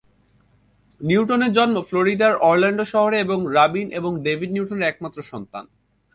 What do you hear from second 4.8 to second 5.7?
একমাত্র সন্তান।